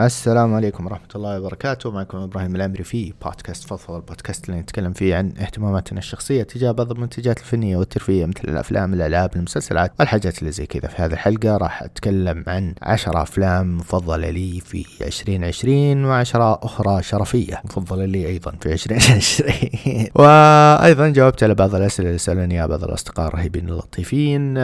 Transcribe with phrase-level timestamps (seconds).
[0.00, 1.90] السلام عليكم ورحمة الله وبركاته.
[1.90, 6.90] معكم إبراهيم العمري في بودكاست فضفض البودكاست اللي نتكلم فيه عن اهتماماتنا الشخصية تجاه بعض
[6.90, 10.88] المنتجات الفنية والترفيهية مثل الأفلام الألعاب المسلسلات والحاجات اللي زي كذا.
[10.88, 17.60] في هذه الحلقة راح أتكلم عن عشرة أفلام مفضلة لي في 2020 وعشرة أخرى شرفية.
[17.64, 23.68] مفضلة لي أيضا في 2020 وأيضا جاوبت على بعض الأسئلة اللي سألوني بعض الأصدقاء الرهيبين
[23.68, 24.58] اللطيفين.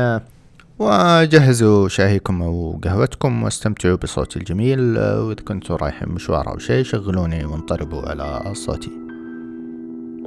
[0.80, 4.98] وجهزوا شاهيكم أو قهوتكم واستمتعوا بصوتي الجميل.
[4.98, 8.90] وإذا كنتوا رايحين مشوار أو شيء شغلوني وانطربوا على صوتي.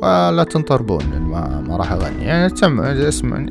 [0.02, 2.26] ولا تنطربون ما, ما راح أغني.
[2.26, 3.46] يعني تسمعوا اسمعوا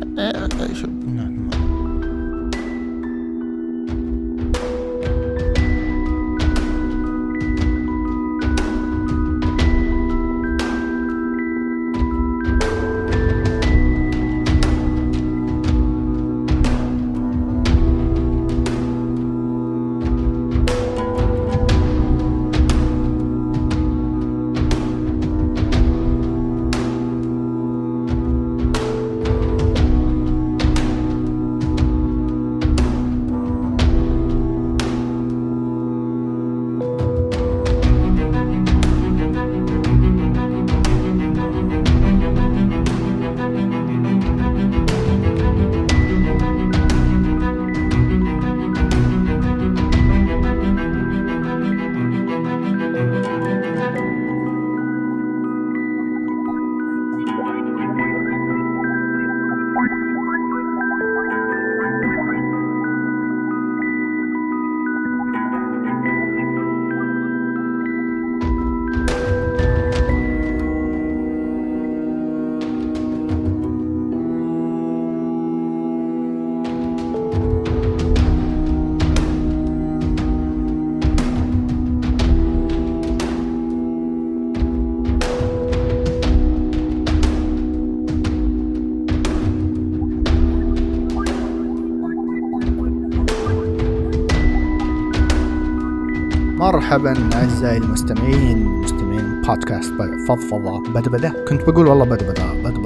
[96.92, 99.92] مرحبا أعزائي المستمعين مستمعين بودكاست
[100.29, 100.80] فضفضة.
[100.80, 102.82] بدبدة كنت بقول والله بدبدة بدبدة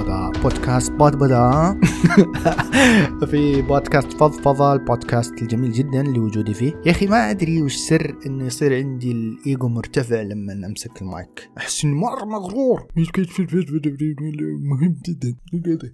[0.47, 1.81] بودكاست بدبدة
[3.31, 6.73] في بودكاست فضفضة البودكاست الجميل جدا لوجودي فيه.
[6.87, 11.51] يا أخي ما أدري وش سر إنه يصير عندي الايجو مرتفع لما أمسك المايك.
[11.59, 12.87] أحس إني مرة مغرور
[14.61, 15.35] مهم جدا.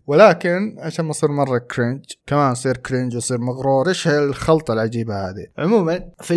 [0.07, 5.47] ولكن عشان ما أصير مرة cringe كمان أصير cringe وأصير مغرور إيش هالخلطة العجيبة هذه؟
[5.59, 6.35] عموما في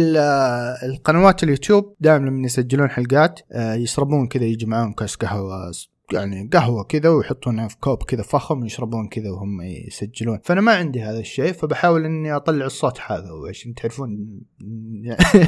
[0.83, 5.71] القنوات اليوتيوب دائما لما يسجلون حلقات آه، يشربون كذا يجي معاهم كاس قهوة
[6.13, 10.39] يعني قهوة كذا ويحطونها في كوب كذا فخم ويشربون كذا وهم يسجلون.
[10.43, 14.41] فأنا ما عندي هذا الشيء فبحاول إني أطلع الصوت هذا عشان تعرفون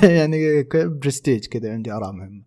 [0.17, 2.43] يعني برستيج كذا عندي آراء مهمة.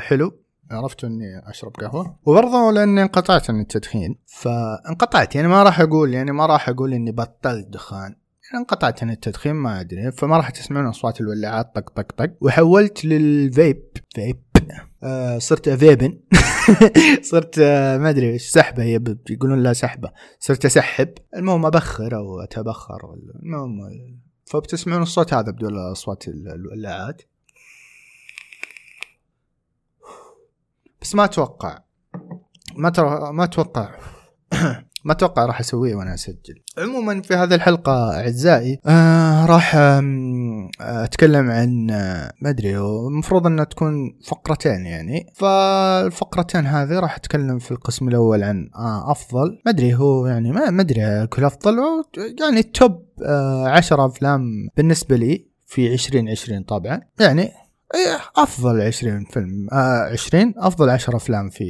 [0.00, 0.38] حلو.
[0.70, 2.16] عرفت إني أشرب قهوة.
[2.24, 5.34] وبرضه لأني انقطعت عن التدخين فانقطعت.
[5.34, 8.14] يعني ما راح أقول يعني ما راح أقول إني بطلت دخان.
[8.54, 10.12] انقطعت عن التدخين ما أدري.
[10.12, 12.30] فما راح تسمعون أصوات الولاعات طق طق طق.
[12.40, 13.82] وحولت للفيب.
[14.14, 14.42] فيب.
[15.02, 16.20] آه صرت فيبن
[17.30, 20.12] صرت آه ما أدري إيش سحبة هي يقولون لها سحبة.
[20.38, 21.14] صرت أسحب.
[21.36, 23.14] المهم أبخر أو أتبخر.
[23.42, 23.78] المهم
[24.44, 27.22] فبتسمعون الصوت هذا بدون أصوات الولاعات
[31.02, 31.78] بس ما أتوقع.
[32.76, 33.98] ما ترى ما أتوقع.
[35.04, 36.54] ما أتوقع راح أسويه وأنا أسجل.
[36.78, 39.76] عموما في هذه الحلقة أعزائي آه راح
[40.80, 45.26] أتكلم عن آه ما أدري المفروض أنها تكون فقرتين يعني.
[45.34, 49.58] فالفقرتين هذه راح أتكلم في القسم الأول عن آه أفضل.
[49.66, 51.76] ما أدري هو يعني ما أدري كل أفضل.
[52.40, 57.00] يعني توب آه عشر أفلام بالنسبة لي في 2020 طبعا.
[57.20, 57.50] يعني
[58.36, 59.68] أفضل 20 فيلم.
[59.72, 61.64] آه 20 أفضل 10 أفلام في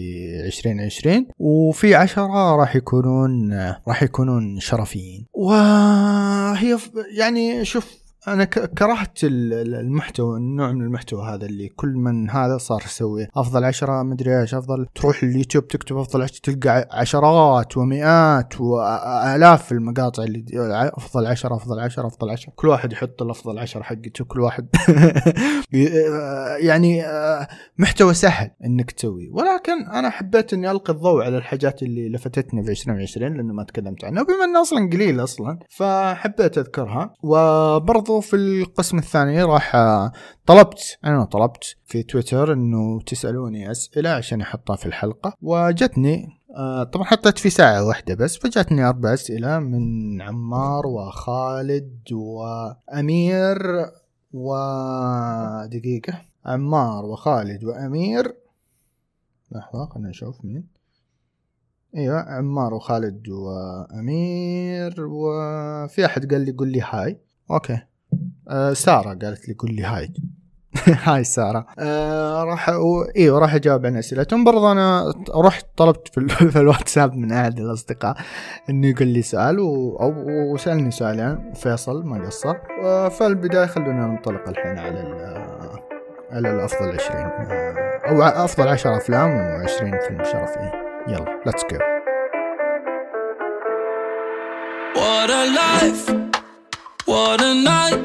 [0.46, 3.52] 2020 وفي 10 راح يكونون
[3.88, 5.26] راح يكونون شرفيين.
[5.32, 6.78] وهي
[7.16, 13.28] يعني شوف أنا كرهت المحتوى النوع من المحتوى هذا اللي كل من هذا صار يسوي
[13.36, 20.22] أفضل عشرة مدري إيش أفضل تروح اليوتيوب تكتب أفضل عشرة تلقى عشرات ومئات والاف المقاطع
[20.22, 20.44] اللي
[20.96, 22.52] أفضل عشرة أفضل عشرة أفضل عشرة.
[22.56, 24.68] كل واحد يحط الأفضل عشرة حقته كل واحد.
[26.68, 27.02] يعني
[27.78, 32.70] محتوى سهل إنك تسوي ولكن أنا حبيت إني ألقي الضوء على الحاجات اللي لفتتني في
[32.70, 34.22] 2020 لأنه ما تكلمت عنها.
[34.22, 37.14] وبما إنه أصلا قليل أصلا فحبيت أذكرها.
[37.22, 39.76] وبرضو في القسم الثاني راح
[40.46, 47.04] طلبت أنا طلبت في تويتر إنه تسألوني أسئلة عشان أحطها في الحلقة وجتني آه طبعا
[47.04, 53.58] حطيت في ساعة واحدة بس فجاتني أربع أسئلة من عمار وخالد وأمير
[54.32, 58.34] ودقيقة عمار وخالد وأمير
[59.52, 60.66] لحظة خلنا نشوف مين.
[61.96, 67.20] أيوه عمار وخالد وأمير وفي أحد قال لي قول لي hi.
[67.50, 67.78] okay.
[68.48, 70.12] آه سارة قالت لي قول لي hi.
[71.04, 71.66] hi سارة.
[71.78, 72.70] آه راح.
[73.16, 76.30] إيوه راح أجاوب عن اسئلتهم برضه أنا رحت طلبت في, ال...
[76.52, 78.16] في الواتساب من أحد الأصدقاء
[78.70, 79.96] إنه يقول لي سؤال و...
[80.00, 80.12] أو
[80.52, 81.18] وسألني سؤالين.
[81.18, 82.54] يعني فيصل ما قصر.
[83.10, 85.38] فالبداية خلونا ننطلق الحين على ال...
[86.30, 90.70] على الأفضل 20 آه، أو أفضل 10 أفلام و20 فيلم شرفي
[91.08, 91.78] يلا ليتس جو
[94.94, 96.04] What a life,
[97.06, 98.02] what a night,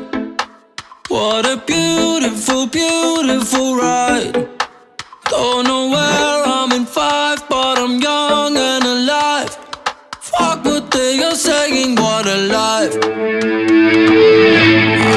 [1.13, 4.33] what a beautiful, beautiful ride.
[5.33, 9.51] Don't know where I'm in five, but I'm young and alive.
[10.31, 12.95] Fuck what they are saying, what a life.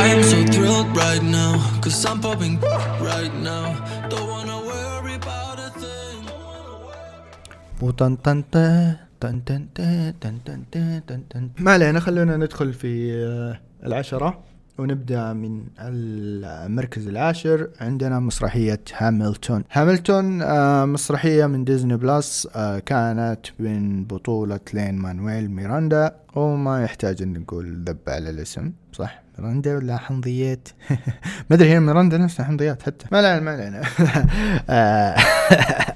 [0.04, 1.52] I am so thrilled right now,
[1.82, 2.56] cause I'm popping
[3.10, 3.66] right now.
[4.12, 6.20] Don't wanna worry about a thing.
[7.82, 9.62] وطن تن تن تن تن
[10.20, 17.68] تن تن تن تن ما علينا خلونا ندخل في آه، العشرة ونبدأ من المركز العاشر.
[17.80, 19.64] عندنا مسرحية هاملتون.
[19.72, 27.22] هاملتون آه، مسرحية من ديزني بلس آه، كانت من بطولة لين مانويل ميراندا وما يحتاج
[27.22, 30.68] أن نقول ذب على الاسم صح؟ ميراندا ولا حمضيات
[31.50, 33.06] ما أدري هي ميراندا نفسها حمضيات حتى.
[33.12, 33.82] ما علينا ما علينا.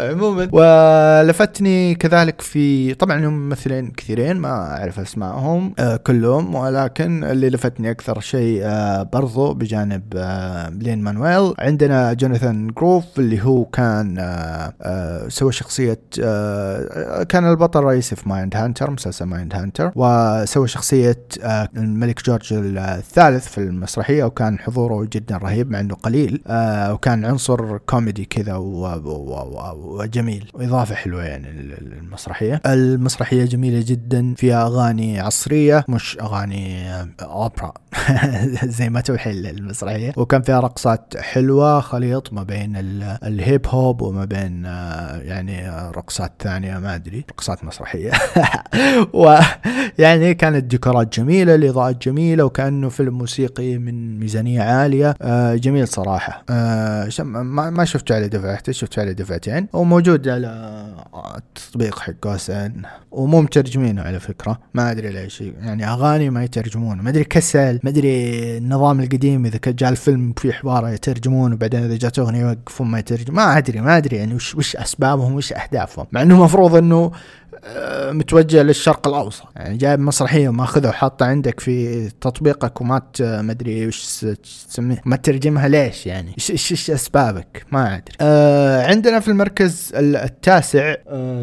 [0.00, 0.48] عموما.
[0.52, 7.90] ولفتني كذلك في طبعا هم ممثلين كثيرين ما أعرف أسمائهم آه كلهم ولكن اللي لفتني
[7.90, 11.54] أكثر شيء آه برضو بجانب آه لين مانويل.
[11.58, 14.16] عندنا جوناثان جروف اللي هو كان
[15.28, 21.68] سوى شخصية آه كان البطل الرئيسي في مايند هانتر مسلسل مايند هانتر وسوى شخصية آه
[21.76, 26.40] الملك جورج الثالث في المسرحية وكان حضوره جدا رهيب مع إنه قليل
[26.90, 28.56] وكان عنصر كوميدي كذا
[29.76, 30.50] وجميل.
[30.54, 36.86] واضافه حلوة يعني المسرحيه المسرحية جميلة جدا فيها أغاني عصرية مش أغاني
[37.22, 37.72] أوبرا.
[38.78, 40.12] زي ما توحي المسرحية.
[40.16, 42.72] وكان فيها رقصات حلوة خليط ما بين
[43.24, 44.64] الهيب هوب وما بين
[45.24, 48.10] يعني رقصات ثانية ما أدري رقصات مسرحية.
[49.12, 55.16] ويعني كانت ديكورات جميلة الإضاءات جميلة وكأنه فيلم موسيقي من ميزانية عالية.
[55.54, 56.44] جميل صراحة.
[57.70, 59.65] ما شفته على دفعته شفته على دفعتين.
[59.72, 60.86] وموجود على
[61.36, 62.72] التطبيق حق اوسن
[63.10, 64.58] ومو مترجمينه على فكرة.
[64.74, 65.40] ما أدري ليش.
[65.40, 67.02] يعني أغاني ما يترجمونه.
[67.02, 67.80] ما أدري كسل.
[67.82, 72.86] ما أدري النظام القديم إذا جاء الفيلم في حوار يترجمون وبعدين إذا جات أغنية يوقفون
[72.86, 73.34] ما يترجم.
[73.34, 73.80] ما أدري.
[73.80, 76.06] ما أدري يعني وش وش أسبابهم وش أهدافهم.
[76.12, 77.12] مع إنه المفروض إنه
[78.10, 79.44] متوجه للشرق الأوسط.
[79.56, 84.26] يعني جايب مسرحية وماخذها وحاطه عندك في تطبيقك وما ما أدري وش
[84.68, 88.16] تسميه ما ترجمها ليش يعني؟ إيش إيش أسبابك؟ ما أدري.
[88.20, 90.94] آه عندنا في المركز التاسع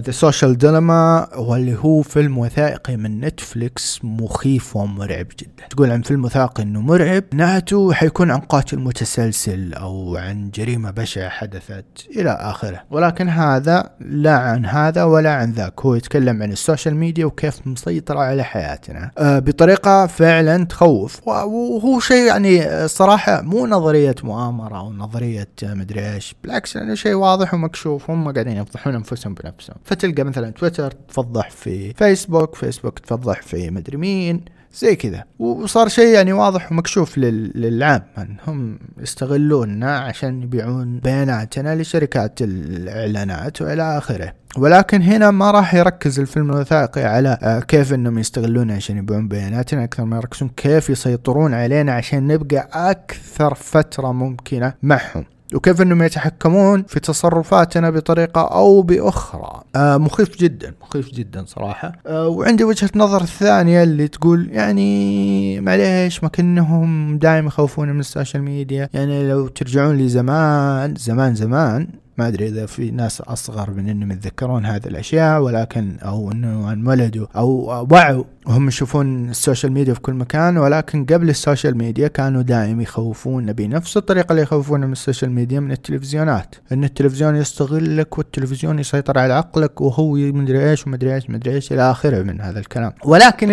[0.06, 5.68] The Social Dilemma واللي هو فيلم وثائقي من نتفليكس مخيف ومرعب جدا.
[5.70, 11.30] تقول عن فيلم وثائقي إنه مرعب نهايته حيكون عن قاتل متسلسل أو عن جريمة بشعة
[11.30, 12.84] حدثت إلى آخره.
[12.92, 15.82] ولكن هذا لا عن هذا ولا عن ذاك.
[15.82, 19.12] هو يتكلم عن ال social media وكيف مسيطرة على حياتنا.
[19.18, 21.28] آه بطريقة فعلا تخوف.
[21.28, 26.36] وهو شيء يعني صراحة مو نظرية مؤامرة أو نظرية مدري إيش.
[26.44, 28.10] بالعكس يعني شيء واضح ومكشوف.
[28.10, 29.76] هم قاعدين يفضحون أنفسهم بنفسهم.
[29.84, 34.46] فتلقى مثلا تويتر تفضح في فيسبوك فيسبوك تفضح في مدري مين.
[34.74, 35.24] زي كذا.
[35.40, 38.04] وصار شيء يعني واضح ومكشوف للعام.
[38.18, 44.34] انهم يستغلوننا عشان يبيعون بياناتنا لشركات الإعلانات وإلى آخره.
[44.58, 49.84] ولكن هنا ما راح يركز الفيلم الوثائقي على آه، كيف إنهم يستغلون عشان يبيعون بياناتنا.
[49.84, 55.26] أكثر ما يركزون كيف يسيطرون علينا عشان نبقى أكثر فترة ممكنة معهم.
[55.54, 59.62] وكيف إنهم يتحكمون في تصرفاتنا بطريقة أو بأخرى.
[59.76, 61.92] آه مخيف جدا مخيف جدا صراحة.
[62.08, 68.06] آه وعندي وجهة نظر الثانية اللي تقول يعني معليش ما كأنهم دائما يخوفون من ال
[68.06, 68.90] social media.
[68.94, 74.12] يعني لو ترجعون لي زمان زمان زمان ما أدري إذا في ناس أصغر من إنهم
[74.12, 77.50] يتذكرون هذه الأشياء ولكن أو انه انولدوا أو
[77.92, 82.42] وعوا وهم يشوفون ال social media في كل مكان ولكن قبل ال social media كانوا
[82.42, 86.56] دائما يخوفونا بنفس الطريقة اللي يخوفونا من ال social media من التلفزيونات.
[86.72, 91.92] إن التلفزيون يستغلك والتلفزيون يسيطر على عقلك وهو مدري إيش ومدري إيش مدري إيش إلى
[91.92, 92.94] آخره من هذا الكلام.
[93.06, 93.48] ولكن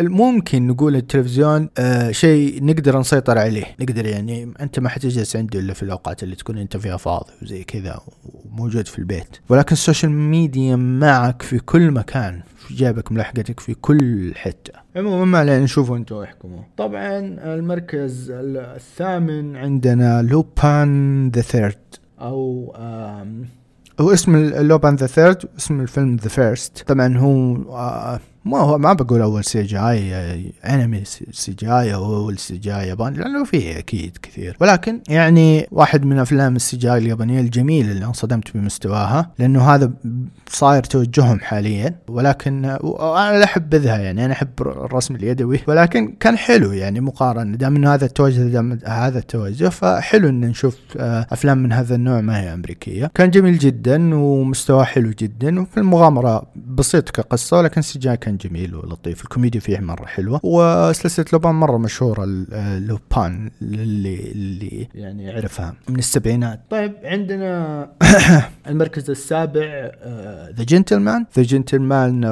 [0.00, 3.64] الممكن نقول التلفزيون آه شيء نقدر نسيطر عليه.
[3.80, 7.64] نقدر يعني أنت ما حتجلس عنده إلا في الأوقات اللي تكون أنت فيها فاضي وزي
[7.64, 8.00] كذا
[8.50, 9.36] موجود في البيت.
[9.48, 12.40] ولكن ال social media معك في كل مكان.
[12.70, 14.72] في جيبك ملاحقتك في كل حتة.
[14.96, 17.18] عموما ما علينا نشوفوا أنتم واحكموا طبعا
[17.54, 21.78] المركز الثامن عندنا Lupin the Third.
[22.20, 22.74] أو
[24.00, 26.84] هو اسم Lupin the Third اسم الفيلم The First.
[26.86, 32.16] طبعا هو ما هو ما بقول أول سي جي آي أنمي سي جي آي أو
[32.16, 34.56] أول سي جي آي ياباني لأنه فيه أكيد كثير.
[34.60, 39.92] ولكن يعني واحد من أفلام ال CGI اليابانية الجميله اللي انصدمت بمستواها لأنه هذا
[40.48, 46.72] صاير توجههم حاليا ولكن أنا لا احبذها يعني أنا أحب الرسم اليدوي ولكن كان حلو
[46.72, 47.56] يعني مقارنة.
[47.56, 52.20] دام إنه هذا التوجه دام هذا التوجه فحلو إن نشوف آه، أفلام من هذا النوع
[52.20, 53.10] ما هي أمريكية.
[53.14, 59.22] كان جميل جدا ومستواه حلو جدا وفي المغامرة بسيط كقصة ولكن CG كان جميل ولطيف.
[59.24, 60.40] الكوميديا فيه مرة حلوة.
[60.42, 62.24] وسلسلة لوبان مرة مشهورة
[62.78, 66.60] لوبان اللي اللي يعني يعرفها من السبعينات.
[66.70, 67.88] طيب عندنا
[68.68, 69.90] المركز السابع
[70.56, 72.24] The Gentlemen The Gentlemen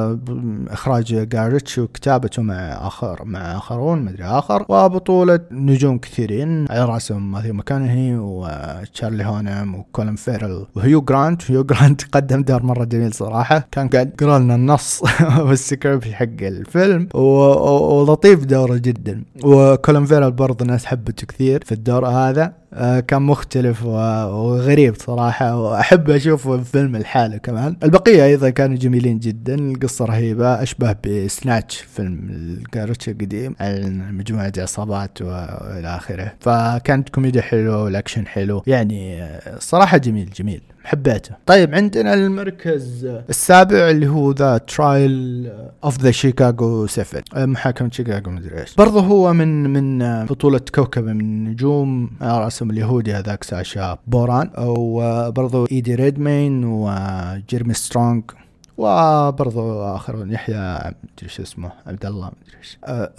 [0.71, 2.55] إخراج جاي ريتشي وكتابته مع
[2.87, 4.67] اخر مع آخرون مدري آخر.
[4.69, 11.51] وبطولة نجوم كثيرين على رأسهم ماثيو ماكونهي وتشارلي هونام وكولن فيرل وهيو جرانت.
[11.51, 13.69] هيو جرانت قدم دور مرة جميل صراحة.
[13.73, 15.03] كان قاعد يقرأ لنا النص
[15.47, 19.23] والسكريبت حق الفيلم ولطيف دوره جدا.
[19.45, 22.53] وكولن فيرل برضه الناس حبته كثير في الدور هذا.
[22.75, 27.77] آه، كان مختلف وغريب صراحة وأحب أشوفه في فيلم لحاله كمان.
[27.83, 34.03] البقية أيضا كانوا جميلين جدا القصة رهيبة أشبه ب Snatch فيلم لجاي ريتشي القديم عن
[34.19, 36.33] مجموعة عصابات وإلى آخره.
[36.41, 40.61] فكانت كوميديا حلوة والأكشن حلو يعني آه، صراحة جميل جميل.
[40.89, 41.35] حبيته.
[41.47, 45.51] طيب عندنا المركز السابع اللي هو The Trial
[45.85, 48.75] of the Chicago 7 محاكمة شيكاغو مدري إيش.
[48.75, 55.95] برضه هو من من بطولة كوكبة من النجوم رسم اليهودي هذاك ساشا بارون وبرضه إيدي
[55.95, 58.25] ريدمين وجيرمي سترونج
[58.79, 62.79] وبرضو اخرون يحيى مدري شو اسمه عبد الله مدري إيش.
[62.85, 63.13] أه،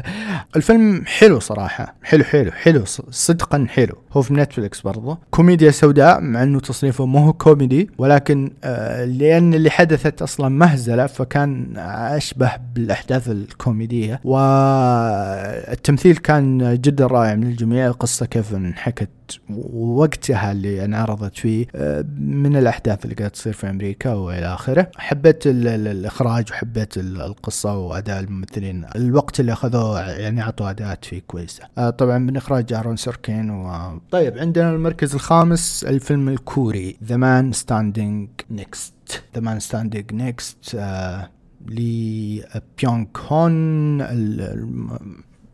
[0.56, 3.94] الفيلم حلو صراحة حلو حلو حلو صدقا حلو.
[4.12, 5.18] هو في نتفلكس برضو.
[5.30, 11.06] كوميديا سوداء مع إنه تصنيفه مو هو كوميدي ولكن أه، لأن اللي حدثت أصلا مهزلة
[11.06, 14.20] فكان أشبه بالأحداث الكوميدية.
[14.24, 19.08] والتمثيل كان جدا رائع من الجميع القصة كيف انحكت
[19.74, 24.90] وقتها اللي انعرضت فيه آه، من الأحداث اللي قاعدة تصير في أمريكا وإلى آخره.
[24.96, 28.86] حبيت الإخراج وحبيت القصة وأداء الممثلين.
[28.96, 31.64] الوقت اللي أخذوه يعني أعطوا أداءات فيه كويسة.
[31.78, 34.00] آه، طبعا من إخراج أرون سوركين و...
[34.10, 38.94] طيب عندنا المركز الخامس الفيلم الكوري The Man Standing Next
[39.34, 40.76] The Man Standing Next
[41.66, 42.44] لي
[42.78, 43.52] بيونغ هون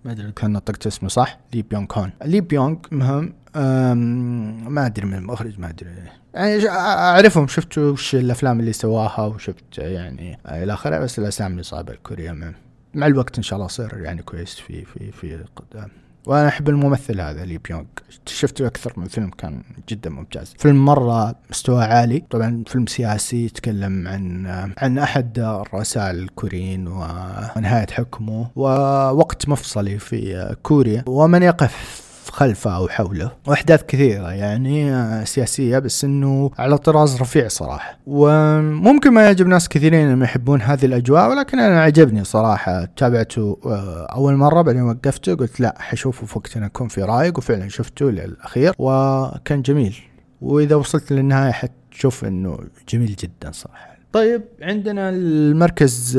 [0.04, 5.14] ما أدري كان نطقت اسمه صح؟ لي بيونغ هون لي بيونغ مهم ما أدري من
[5.14, 5.90] المخرج ما أدري.
[6.34, 12.54] يعني أعرفهم شفت وش الأفلام اللي سواها وشفت يعني إلى آخره بس الأسامي صعبه الكوريه
[12.94, 15.88] مع الوقت إن شاء الله اصير يعني كويس في في في قدام.
[16.26, 17.84] وأنا أحب الممثل هذا لي بيونغ
[18.26, 20.54] شفته أكثر من فيلم كان جدا ممتاز.
[20.58, 22.24] فيلم مرة مستوى عالي.
[22.30, 24.46] طبعا فيلم سياسي يتكلم عن
[24.78, 31.04] عن أحد الرؤساء الكوريين ونهاية حكمه ووقت مفصلي في كوريا.
[31.06, 33.32] ومن يقف خلفه أو حوله.
[33.46, 37.98] وأحداث كثيرة يعني آه، سياسية بس إنه على طراز رفيع صراحة.
[38.06, 42.84] وممكن ما يعجب ناس كثيرين إنهم يحبون هذه الأجواء ولكن أنا عجبني صراحة.
[42.84, 47.68] تابعته آه، أول مرة بعدين وقفته قلت لا حشوفه في وقت أكون في رايق وفعلا
[47.68, 49.96] شفته للأخير وكان جميل.
[50.40, 52.58] وإذا وصلت للنهاية حتشوف إنه
[52.88, 53.90] جميل جدا صراحة.
[54.12, 56.18] طيب عندنا المركز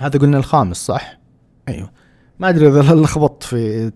[0.00, 1.18] هذا قلنا الخامس صح؟
[1.68, 1.90] أيوه.
[2.38, 3.92] ما أدري إذا لخبطت في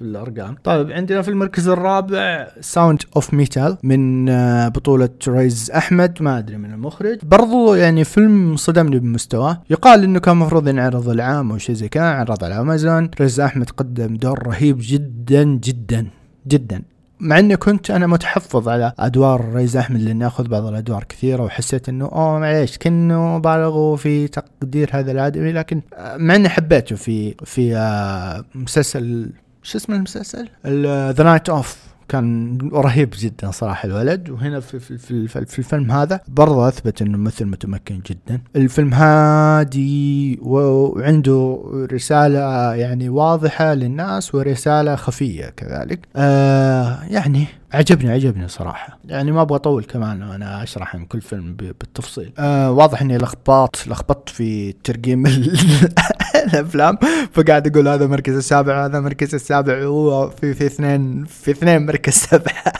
[0.00, 0.56] في الأرقام.
[0.64, 6.56] طيب عندنا في المركز الرابع Sound of Metal من آه، بطولة ريز احمد ما أدري
[6.56, 7.18] من المخرج.
[7.22, 12.04] برضو يعني فيلم صدمني بمستواه يقال إنه كان المفروض ينعرض العام أو شيء زي كذا
[12.04, 16.06] عرض على امازون ريز احمد قدم دور رهيب جدا جدا
[16.46, 16.82] جدا.
[17.20, 21.88] مع إني كنت أنا متحفظ على أدوار ريز احمد لأني أخذ بعض الأدوار كثيرة وحسيت
[21.88, 27.34] إنه أوه معليش كانه بالغوا في تقدير هذا الادمي لكن آه، مع إني حبيته في
[27.44, 29.30] في آه، مسلسل
[29.62, 30.48] شو اسم المسلسل؟
[31.12, 31.76] The Night Of
[32.08, 34.30] كان رهيب جدا صراحة الولد.
[34.30, 38.40] وهنا في في في, في الفيلم هذا برضه أثبت إنه ممثل متمكن جدا.
[38.56, 41.62] الفيلم هادي وعنده
[41.92, 46.08] رسالة يعني واضحة للناس ورسالة خفية كذلك.
[46.16, 48.98] آه يعني عجبني عجبني صراحة.
[49.08, 52.32] يعني ما أبغى أطول كمان وأنا أشرح عن كل فيلم بالتفصيل.
[52.38, 55.26] آه واضح إني لخبطت لخبطت في ترقيم
[56.46, 56.98] الأفلام.
[57.32, 62.12] فقاعد أقول هذا مركز السابع هذا مركز السابع هو في في اثنين في اثنين مركز
[62.12, 62.72] سبعة.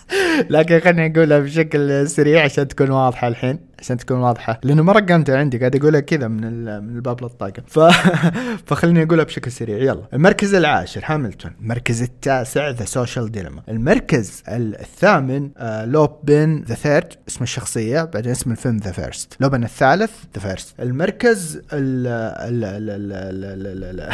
[0.50, 3.67] لكن خليني أقولها بشكل سريع عشان تكون واضحة الحين.
[3.78, 4.60] عشان تكون واضحة.
[4.62, 7.62] لأنه ما رقمتها عندي قاعد أقولها كذا من من الباب للطاقة.
[7.66, 7.78] ف...
[8.66, 9.76] فخليني أقولها بشكل سريع.
[9.78, 10.02] يلا.
[10.12, 11.52] المركز العاشر هاملتون.
[11.60, 18.50] المركز التاسع The Social Dilemma المركز الثامن Lupin Lupin the Third اسم الشخصية بعدين اسم
[18.50, 24.12] الفيلم The First لوبن الثالث The First المركز ال ال ال ال ال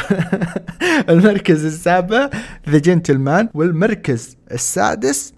[1.16, 2.30] المركز السابع
[2.68, 5.33] The Gentlemen والمركز السادس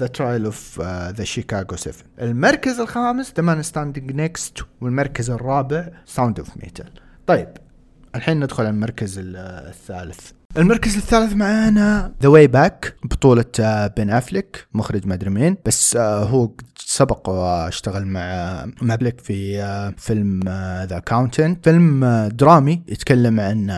[0.00, 0.80] The Trial of
[1.16, 6.90] the Chicago 7 المركز الخامس The Man Standing Next والمركز الرابع Sound of Metal
[7.26, 7.48] طيب
[8.14, 10.30] الحين ندخل على المركز الثالث.
[10.56, 12.12] المركز الثالث معانا.
[12.22, 13.44] The Way Back بطولة
[13.96, 15.56] بن افليك مخرج ما أدري مين.
[15.66, 20.40] بس آه، هو سبق واشتغل مع مع افليك في آه، فيلم
[20.88, 23.72] The Accountant فيلم آه، درامي يتكلم عن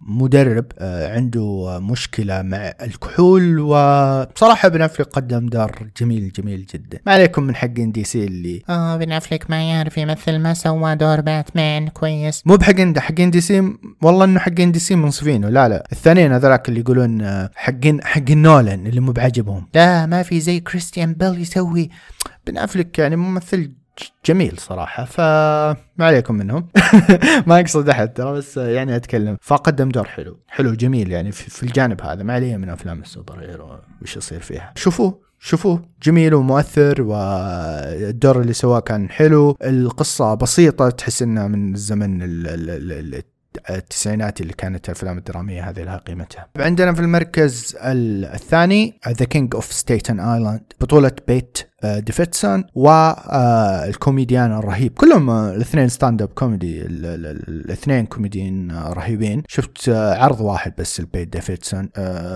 [0.00, 3.58] مدرب عنده مشكلة مع الكحول.
[3.60, 6.98] وبصراحة بن افليك قدم دور جميل جميل جدا.
[7.06, 8.62] ما عليكم من حقين DC اللي.
[8.68, 11.88] آه بن افليك ما يعرف يمثل ما سوى دور باتمان.
[11.88, 12.42] كويس.
[12.46, 13.72] مو بحقين حقين DC
[14.02, 15.48] والله إنه حقين DC منصفينه.
[15.48, 15.86] لا لا.
[16.10, 20.60] الثانيين هذولاك اللي يقولون آه، حقين حقين نولن اللي مو بعجبهم لا ما في زي
[20.60, 21.90] كريستيان بيل يسوي.
[22.46, 23.72] بن أفلك يعني ممثل
[24.26, 26.68] جميل صراحة فما عليكم منهم.
[27.46, 29.36] ما أقصد أحد ترى بس يعني أتكلم.
[29.40, 32.22] فقدم دور حلو حلو جميل يعني في الجانب هذا.
[32.22, 34.72] ما عليه من أفلام ال super hero وش يصير فيها.
[34.76, 35.82] شوفوه شوفوه.
[36.02, 39.56] جميل ومؤثر والدور اللي سواه كان حلو.
[39.62, 42.22] القصة بسيطة تحس إنها من الزمن
[43.70, 46.48] التسعينات اللي كانت الأفلام الدرامية هذه لها قيمتها.
[46.56, 54.92] عندنا في المركز الثاني The King of Staten Island بطولة بيت ديفيتسون والكوميديان الرهيب.
[54.92, 59.42] كلهم الاثنين stand up comedy الاثنين كوميديين رهيبين.
[59.48, 61.88] شفت عرض واحد بس البيت ديفيتسون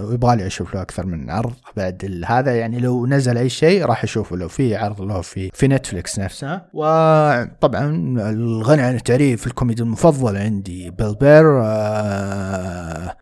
[0.03, 4.37] ويبغالي أشوف له أكثر من عرض بعد هذا يعني لو نزل أي شيء راح أشوفه.
[4.37, 7.87] لو في عرض له في في نتفلكس نفسها وطبعا
[8.31, 11.45] الغني عن التعريف الكوميدي المفضل عندي بيل بير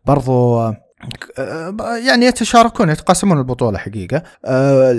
[0.05, 0.71] برضو
[2.07, 4.23] يعني يتشاركون يتقاسمون البطولة حقيقة.
[4.45, 4.91] آه،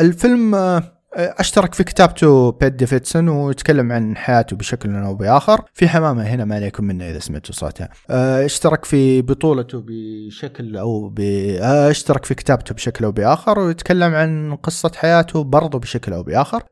[0.00, 0.82] الفيلم آه،
[1.16, 5.60] أشترك في كتابته بيت ديفيدسون ويتكلم عن حياته بشكل أو بآخر.
[5.74, 11.08] في حمامة هنا ما عليكم منه إذا سمعتوا صوتها آه، أشترك في بطولته بشكل أو
[11.08, 11.20] ب...
[11.60, 16.62] آه، أشترك في كتابته بشكل أو بآخر ويتكلم عن قصة حياته برضه بشكل أو بآخر.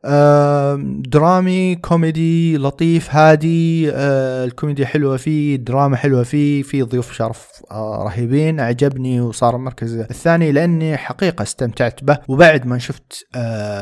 [1.09, 3.89] درامي كوميدي لطيف هادي.
[3.89, 8.59] الكوميديا حلوة فيه دراما حلوة فيه في ضيوف شرف رهيبين.
[8.59, 12.17] عجبني وصار المركز الثاني لأني حقيقة استمتعت به.
[12.27, 13.25] وبعد ما شفت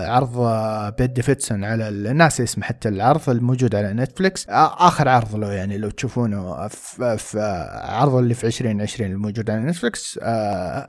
[0.07, 0.50] عرض
[0.97, 5.89] بيت ديفيدسون على الناس اسمه حتى العرض الموجود على نتفلكس آخر عرض له يعني لو
[5.89, 7.39] تشوفونه في, في
[7.83, 10.19] عرضه اللي في 2020 الموجود على نتفلكس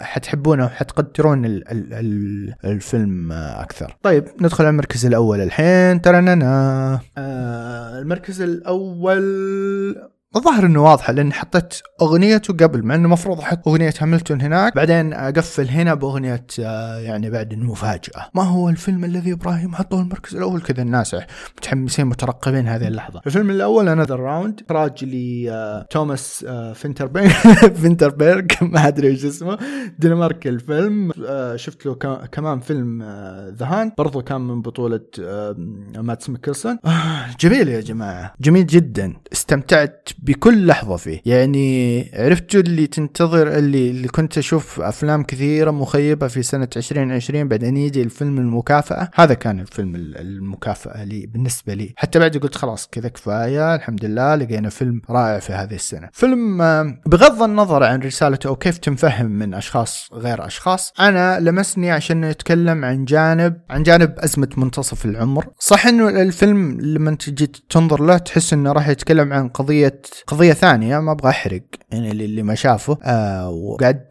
[0.01, 1.43] حتحبونه وحتقدرون
[2.65, 3.97] الفيلم أكثر.
[4.03, 6.01] طيب ندخل على المركز الأول الحين.
[6.03, 6.19] ترى
[7.19, 14.41] المركز الأول الظاهر إنه واضحة لاني حطيت أغنيته قبل مع إنه المفروض أحط أغنية هاملتون
[14.41, 18.29] هناك بعدين أقفل هنا بأغنية آه، يعني بعد المفاجأة.
[18.35, 21.17] ما هو الفيلم الذي إبراهيم حطه المركز الأول؟ كذا الناس
[21.59, 23.21] متحمسين مترقبين هذه اللحظة.
[23.27, 27.31] الفيلم الأول Another Round إخراج لي آه، توماس آه، فينتربيرغ
[27.83, 29.59] فينتربيرغ ما أدري إيش اسمه
[29.99, 31.13] دنماركي الفيلم.
[31.57, 31.95] شفت له
[32.33, 33.03] كمان فيلم
[33.49, 35.01] The Hunt برضو كان من بطولة
[35.97, 36.79] ماتس ميكلسون
[37.41, 39.13] جميل يا جماعة جميل جدا.
[39.33, 41.21] استمتعت بكل لحظة فيه.
[41.27, 47.77] يعني عرفتوا اللي تنتظر اللي, اللي كنت أشوف أفلام كثيرة مخيبة في سنة 2020 بعدين
[47.77, 49.11] يجي الفيلم المكافأة.
[49.15, 51.95] هذا كان الفيلم المكافأة لي بالنسبة لي.
[51.97, 56.09] حتى بعد قلت خلاص كذا كفاية الحمد لله لقينا فيلم رائع في هذه السنة.
[56.13, 56.59] فيلم
[57.07, 62.85] بغض النظر عن رسالته أو كيف تنفهم من أشخاص غير أشخاص أنا لمسني عشان يتكلم
[62.85, 65.47] عن جانب عن جانب أزمة منتصف العمر.
[65.59, 69.49] صح إنه الفيلم لما تجي تنظر له تحس إنه راح يتكلم عن
[70.27, 72.99] قضية قضية ثانية ما أبغى أحرق يعني اللي ما شافه.
[73.03, 74.07] آه وقاعد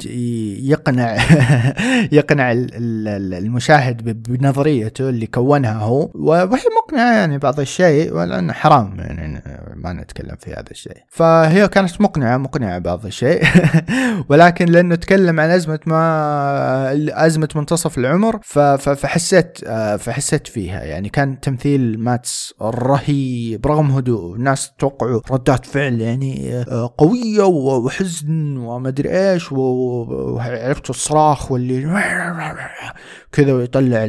[0.63, 1.17] يقنع
[2.17, 6.09] يقنع المشاهد بنظريته اللي كونها هو.
[6.15, 9.43] وهي مقنعة يعني بعض الشيء ولأنه حرام يعني
[9.75, 10.97] ما نتكلم في هذا الشيء.
[11.09, 13.43] فهي كانت مقنعة مقنعة بعض الشيء.
[14.29, 20.83] ولكن لأنه تكلم عن أزمة ما أزمة منتصف العمر فحسيت آه، فحسيت فيها.
[20.83, 28.57] يعني كان تمثيل ماتس رهيب رغم هدوء الناس توقعوا ردات فعل يعني آه، قوية وحزن
[28.57, 31.85] وما أدري إيش وعرفت الصراخ واللي
[33.31, 34.05] كذا ويطلع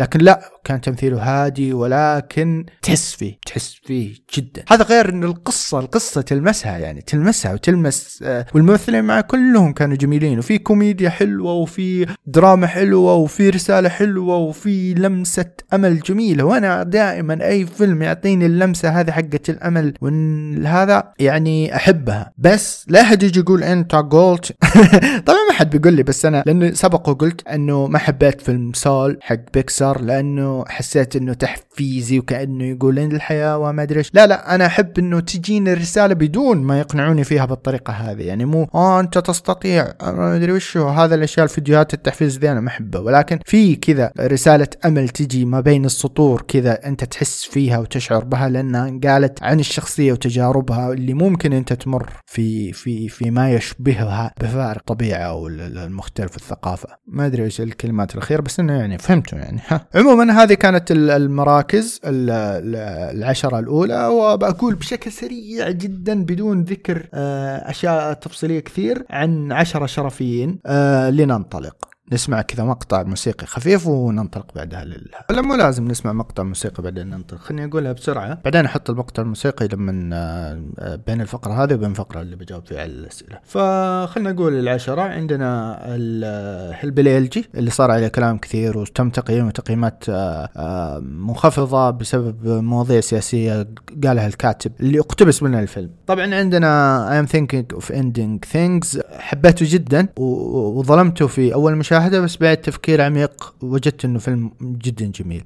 [0.00, 4.64] لكن لا كان تمثيله هادي ولكن تحس فيه تحس فيه جدا.
[4.68, 10.38] هذا غير إن القصة القصة تلمسها يعني تلمسها وتلمس آه، والممثلين معه كلهم كانوا جميلين.
[10.38, 16.44] وفي كوميديا حلوة وفي دراما حلوة وفي رسالة حلوة وفي لمسة أمل جميلة.
[16.44, 22.32] وأنا دائما أي فيلم يعطيني اللمسة هذه حقه الأمل وإن هذا يعني أحبها.
[22.38, 24.52] بس لا أحد يجي يقول أنت قلت.
[25.26, 29.18] طبعا ما حد بيقول لي بس أنا لأنه سبق وقلت أنه ما حبيت فيلم سول
[29.20, 31.34] حق بيكسار لأنه حسيت إنه
[31.76, 36.58] تحفيزي وكأنه يقول ان الحياة وما أدري لا لا أنا أحب إنه تجيني الرسالة بدون
[36.62, 38.22] ما يقنعوني فيها بالطريقة هذه.
[38.22, 42.68] يعني مو آه أنت تستطيع ما أدري وش هذا الأشياء الفيديوهات التحفيز دي أنا ما
[42.68, 48.24] احبها ولكن في كذا رسالة أمل تجي ما بين السطور كذا أنت تحس فيها وتشعر
[48.24, 54.32] بها لأنها قالت عن الشخصية وتجاربها اللي ممكن أنت تمر في في في ما يشبهها
[54.40, 56.88] بفارق الطبيعه أو ال- ال- المختلف الثقافة.
[57.06, 59.60] ما أدري إيش الكلمات الأخيرة بس إنه يعني فهمتوا يعني.
[59.68, 59.86] ها.
[59.94, 61.61] عموما هذه كانت ال- المراكز
[62.04, 62.76] ال- ال-
[63.16, 70.58] العشرة الأولى وبقول بشكل سريع جدا بدون ذكر آه، أشياء تفصيلية كثير عن عشرة شرفيين
[70.66, 71.91] آه، لننطلق.
[72.12, 77.06] نسمع كذا مقطع موسيقي خفيف وننطلق بعدها لل لا مو لازم نسمع مقطع موسيقي بعدين
[77.10, 77.40] ننطلق.
[77.40, 78.38] خليني أقولها بسرعة.
[78.44, 82.80] بعدين أحط المقطع الموسيقي لما آه، آه، بين الفقرة هذه وبين الفقرة اللي بجاوب فيها
[82.80, 83.38] على الأسئلة.
[83.44, 85.02] فخلنا نقول العشرة.
[85.02, 92.46] عندنا ال- البليلجي اللي صار عليه كلام كثير وتم تقييمه تقييمات آه، آه، منخفضة بسبب
[92.46, 93.68] مواضيع سياسية
[94.04, 95.90] قالها الكاتب اللي اقتبس منها الفيلم.
[96.06, 96.72] طبعا عندنا
[97.12, 99.00] I am thinking of ending things.
[99.18, 102.01] حبيته جدا وظلمته في أول مشاهدة.
[102.08, 105.44] بس بعد تفكير عميق وجدت إنه فيلم جدا جميل.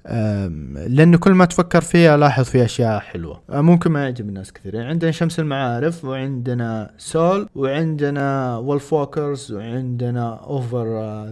[0.97, 3.41] لأنه كل ما تفكر فيه ألاحظ فيه أشياء حلوة.
[3.51, 4.75] أه، ممكن ما يعجب الناس كثير.
[4.75, 10.87] يعني عندنا شمس المعارف وعندنا Soul وعندنا Wolfwalkers وعندنا Over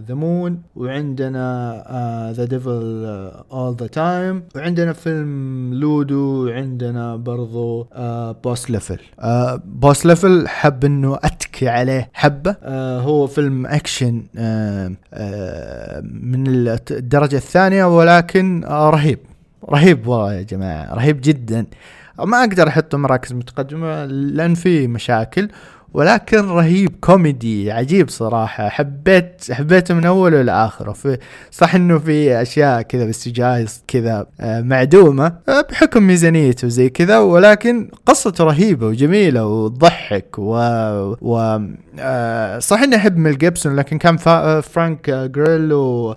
[0.07, 3.05] the Moon وعندنا The Devil
[3.51, 7.87] All the Time وعندنا فيلم لودو وعندنا برضو
[8.43, 8.99] Boss Level
[9.65, 12.55] Boss Level حب إنه أتكي عليه حبة.
[12.63, 14.23] آه هو فيلم أكشن.
[14.37, 14.95] آه آه
[16.03, 19.19] من الت- الدرجة الثانية ولكن آه رهيب.
[19.69, 21.65] رهيب والله يا جماعة رهيب جدا.
[22.19, 25.49] ما أقدر احطه مراكز متقدمة لأن فيه مشاكل.
[25.95, 28.69] ولكن رهيب كوميدي عجيب صراحة.
[28.69, 30.91] حبيت حبيته من أوله لآخره.
[30.91, 31.17] في
[31.51, 36.89] صح إنه في أشياء كذا بال CGI زي كذا آه، معدومة آه، بحكم ميزانيته زي
[36.89, 40.53] كذا ولكن قصته رهيبة وجميلة وتضحك و,
[41.21, 41.59] و...
[41.99, 44.17] آه، صح إني أحب ميل جيبسون لكن كان
[44.61, 46.13] فرانك جريلو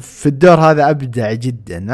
[0.00, 1.86] في الدور هذا أبدع جدا.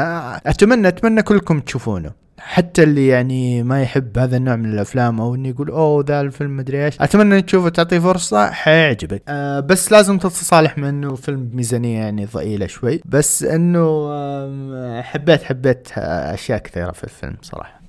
[0.45, 2.22] أتمنى أتمنى كلكم تشوفونه.
[2.45, 6.57] حتى اللي يعني ما يحب هذا النوع من الأفلام أو إنه يقول أوه ذا الفيلم
[6.57, 7.01] مدري إيش.
[7.01, 9.23] أتمنى انك تشوفه تعطيه فرصة حيعجبك.
[9.27, 13.01] آه بس لازم تتصالح مع إنه فيلم بميزانيه يعني ضئيلة شوي.
[13.05, 14.11] بس إنه
[15.01, 17.82] حبيت حبيت آه، أشياء كثيرة في الفيلم صراحة.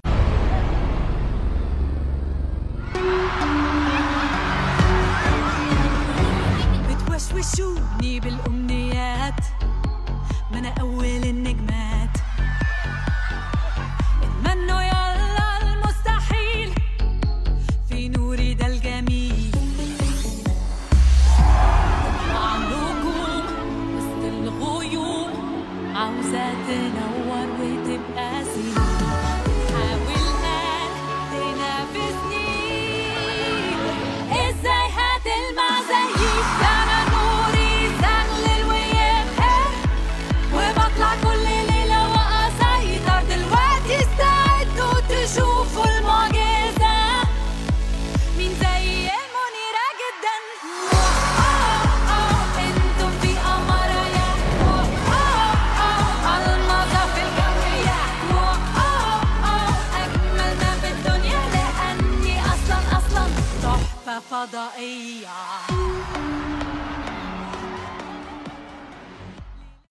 [64.50, 64.82] 哒哎
[65.22, 66.13] 呀。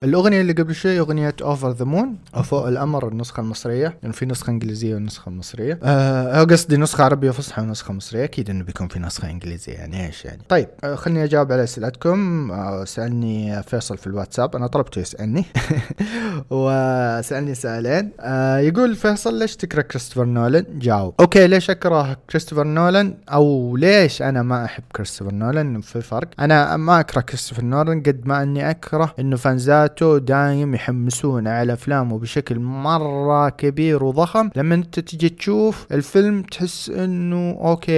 [0.04, 3.88] الأغنية اللي قبل شوي أغنية Over the Moon أو فوق القمر النسخة المصرية.
[3.88, 8.24] لأن يعني في نسخة إنجليزية والنسخه المصريه آه أو قصدي نسخة عربية فصحى ونسخة مصرية.
[8.24, 12.52] أكيد إنه بيكون في نسخة إنجليزية يعني إيش يعني؟ طيب آه خليني أجاوب على أسئلتكم.
[12.52, 14.56] آه سألني فيصل في الواتساب.
[14.56, 15.46] أنا طلبته يسألني.
[16.50, 18.12] وسألني سؤالين.
[18.20, 21.13] آه يقول فيصل ليش تكره كريستوفر نولان؟ جاوب.
[21.19, 26.28] okay ليش أكره كريستوفر نولان؟ أو ليش أنا ما أحب كريستوفر نولان؟ في فرق.
[26.39, 31.73] أنا ما أكره كريستوفر نولان قد ما أني أكره إنه fans اته دايم يحمسون على
[31.73, 34.49] أفلامه بشكل مرة كبير وضخم.
[34.56, 37.93] لما أنت تجي تشوف الفيلم تحس إنه أوكي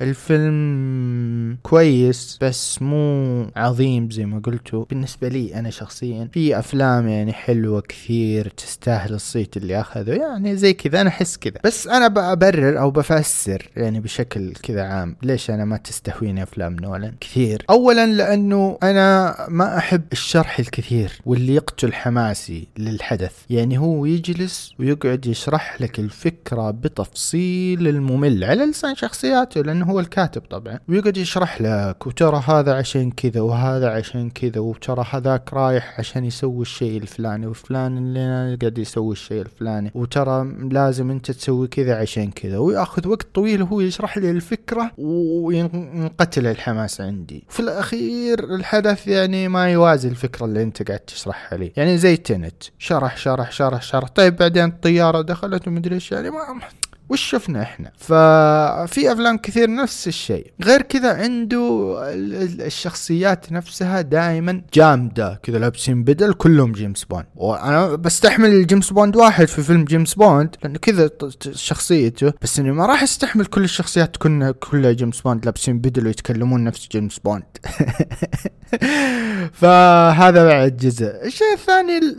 [0.00, 4.84] الفيلم كويس بس مو عظيم زي ما قلتوا.
[4.90, 10.12] بالنسبة لي أنا شخصيا في أفلام يعني حلوة كثير تستاهل الصيت اللي أخذه.
[10.12, 11.58] يعني زي كذا أنا أحس كذا.
[11.64, 17.14] بس أنا ببرر أو بفسر يعني بشكل كذا عام ليش أنا ما تستهويني أفلام نولان
[17.20, 21.13] كثير؟ اولا لأنه أنا ما أحب الشرح الكثير.
[21.26, 23.32] واللي يقتل حماسي للحدث.
[23.50, 30.42] يعني هو يجلس ويقعد يشرح لك الفكرة بتفصيل الممل على لسان شخصياته لأنه هو الكاتب
[30.50, 30.78] طبعا.
[30.88, 36.62] ويقعد يشرح لك وترى هذا عشان كذا وهذا عشان كذا وترى هذاك رايح عشان يسوي
[36.62, 42.58] الشيء الفلاني وفلان اللي قاعد يسوي الشيء الفلاني وترى لازم أنت تسوي كذا عشان كذا.
[42.58, 47.44] ويأخذ وقت طويل وهو يشرح لي الفكرة وينقتل الحماس عندي.
[47.48, 51.72] في الأخير الحدث يعني ما يوازي الفكرة اللي أنت قاعد تشرحها لي.
[51.76, 52.62] يعني زي Tenet.
[52.78, 54.08] شرح شرح شرح شرح.
[54.08, 56.60] طيب بعدين الطيارة دخلت ومدري إيش يعني ما
[57.08, 60.52] وش شفنا إحنا؟ ففي أفلام كثير نفس الشيء.
[60.64, 65.40] غير كذا عنده ال- ال- الشخصيات نفسها دائما جامدة.
[65.42, 67.24] كذا لابسين بدل كلهم جيمس بوند.
[67.36, 71.10] وأنا بستحمل جيمس بوند واحد في فيلم جيمس بوند لأنه كذا
[71.52, 72.32] شخصيته.
[72.42, 76.88] بس إني ما راح أستحمل كل الشخصيات تكون كلها جيمس بوند لابسين بدل ويتكلمون نفس
[76.92, 77.42] جيمس بوند.
[79.52, 81.06] فهذا بعد جزء.
[81.26, 82.16] الشيء الثاني ال-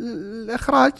[0.49, 0.93] الإخراج.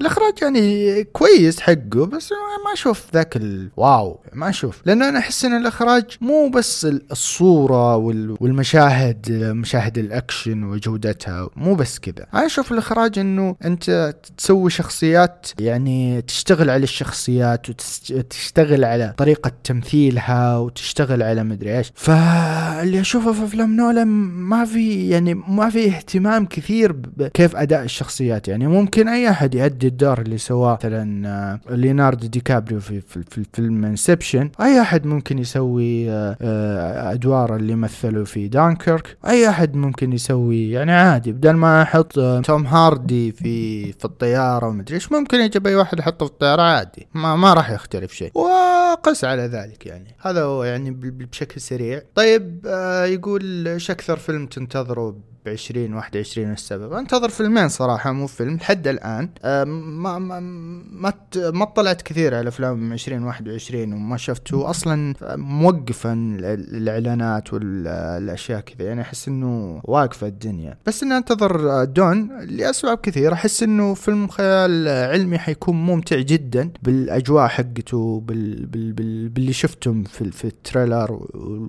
[0.00, 2.32] الإخراج يعني كويس حقه بس
[2.66, 4.82] ما أشوف ذاك ال wow ما أشوف.
[4.86, 11.74] لأنه أنا أحس إن الإخراج مو بس ال- الصورة وال- والمشاهد مشاهد الأكشن وجودتها مو
[11.74, 12.26] بس كذا.
[12.34, 20.56] أنا أشوف الإخراج إنه أنت تسوي شخصيات يعني تشتغل على الشخصيات وتشتغل على طريقة تمثيلها
[20.58, 21.92] وتشتغل على مدري إيش.
[21.94, 28.48] فاللي أشوفه في أفلام نولان ما في يعني ما في اهتمام كثير بكيف أداء الشخصيات.
[28.48, 33.17] يعني ممكن أي أحد يؤدي الدور اللي سواه مثلا آه، ليوناردو دي كابريو في في,
[33.30, 39.16] في الفيلم Inception أي أحد ممكن يسوي آه، آه، أدوار اللي مثلوا في دانكيرك.
[39.26, 44.66] أي أحد ممكن يسوي يعني عادي بدل ما أحط آه، توم هاردي في في الطيارة
[44.68, 48.30] ومدري إيش ممكن يجيب أي واحد يحطه في الطيارة عادي ما ما راح يختلف شيء.
[48.34, 50.16] وقس على ذلك يعني.
[50.20, 52.02] هذا هو يعني بشكل سريع.
[52.14, 52.66] طيب
[53.04, 55.16] يقول إيش أكثر فيلم تنتظره
[55.48, 56.92] 20 21 السبب.
[56.92, 59.28] أنتظر فيلمين صراحة مو فيلم لحد الآن.
[59.44, 66.12] آه، ما ما ما ما اطلعت كثير على أفلام 20 21 وما شفته أصلا موقفا
[66.12, 66.44] ال-
[66.76, 70.76] الإعلانات والأشياء كذا يعني أحس إنه واقفة الدنيا.
[70.86, 76.70] بس إني أنتظر آه، Dune لأسباب كثير أحس إنه فيلم خيال علمي حيكون ممتع جدا
[76.82, 81.20] بالأجواء حقته بال بال بال باللي شفتم في, في ال trailer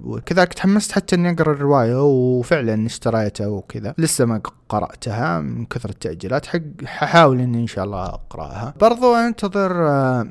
[0.05, 6.45] وكذلك تحمست حتى إني أقرأ الرواية وفعلا اشتريتها وكذا لسه ما قرأتها من كثر التأجيلات
[6.45, 8.73] حق ححاول إني إن شاء الله أقرأها.
[8.81, 9.73] برضو أنتظر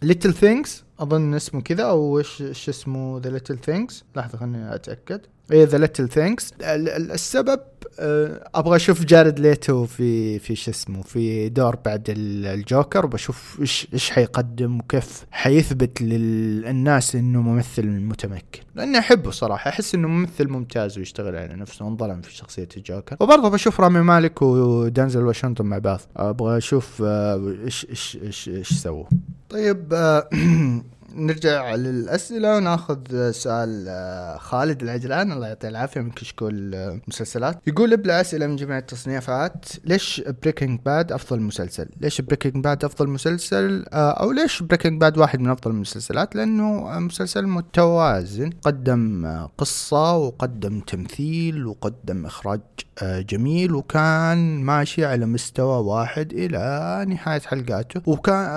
[0.03, 5.21] Little Things أظن اسمه كذا أو إيش إيش اسمه The Little Things لحظة خليني أتأكد.
[5.53, 7.61] إيه The Little Things السبب
[8.01, 13.59] آه، أبغى أشوف جارد ليتو في في شو اسمه في دور بعد ال- الجوكر وبشوف
[13.61, 18.61] إيش إيش حيقدم وكيف حيثبت للناس إنه ممثل متمكن.
[18.75, 19.69] لأني أحبه صراحة.
[19.69, 23.17] أحس إنه ممثل ممتاز ويشتغل على نفسه وانظلم في شخصية الجوكر.
[23.21, 26.01] وبرضه بشوف رامي مالك ودانزل واشنطن مع بعض.
[26.17, 29.05] أبغى أشوف آه، إيش إيش إيش إيش سووا.
[29.51, 30.29] طيب آه،
[31.15, 36.77] نرجع للأسئلة وناخذ سؤال آه، خالد العجلان الله يعطيه العافية من كشكول
[37.09, 39.67] مسلسلات يقول ابلع أسئلة من جميع التصنيفات.
[39.85, 45.19] ليش Breaking Bad أفضل مسلسل؟ ليش Breaking Bad أفضل مسلسل؟ آه، أو ليش Breaking Bad
[45.19, 48.51] واحد من أفضل المسلسلات؟ لأنه مسلسل متوازن.
[48.63, 52.61] قدم آه، قصة وقدم تمثيل وقدم إخراج
[53.03, 58.03] جميل وكان ماشي على مستوى واحد إلى نهاية حلقاته.
[58.07, 58.49] وكان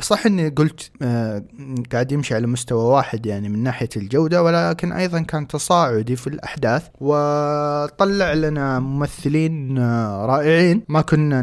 [0.00, 0.90] صح إني قلت
[1.92, 6.88] قاعد يمشي على مستوى واحد يعني من ناحية الجودة ولكن أيضا كان تصاعدي في الأحداث
[7.00, 11.42] وطلع لنا ممثلين آه، رائعين ما كنا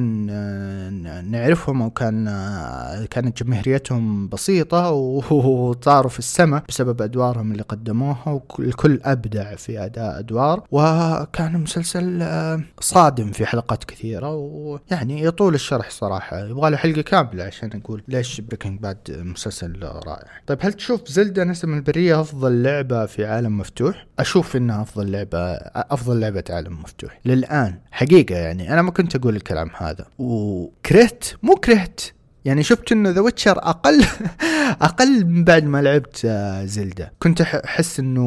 [1.22, 9.00] نعرفهم أو كان آه، كانت جماهيريتهم بسيطة وطاروا في السماء بسبب أدوارهم اللي قدموها والكل
[9.04, 10.64] أبدع في أداء أدوار.
[10.72, 16.40] وكان مسلسل آه، صادم في حلقات كثيرة ويعني يطول الشرح صراحة.
[16.40, 20.28] يبغى له حلقة كاملة عشان أقول ليش Breaking Bad مسلسل رائع.
[20.48, 25.40] طيب هل تشوف زلدة نسم البرية أفضل لعبة في عالم مفتوح؟ أشوف إنها أفضل لعبة
[25.76, 27.20] أفضل لعبة عالم مفتوح.
[27.26, 30.06] للآن حقيقة يعني أنا ما كنت أقول الكلام هذا.
[30.20, 32.02] وكرهت مو كرهت
[32.46, 34.06] يعني شفت إنه The Witcher أقل
[34.82, 38.26] أقل من بعد ما لعبت آه، Zelda كنت أحس إنه